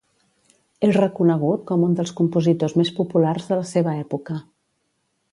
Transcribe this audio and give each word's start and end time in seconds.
És 0.85 0.95
reconegut 1.01 1.67
com 1.71 1.83
un 1.87 1.93
dels 1.99 2.13
compositors 2.19 2.75
més 2.81 2.91
populars 3.01 3.45
de 3.51 3.59
la 3.59 3.67
seva 3.73 3.93
època. 4.05 4.39